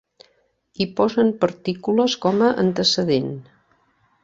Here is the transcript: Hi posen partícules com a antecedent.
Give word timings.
Hi 0.77 0.87
posen 0.99 1.29
partícules 1.43 2.17
com 2.25 2.43
a 2.47 2.49
antecedent. 2.65 3.31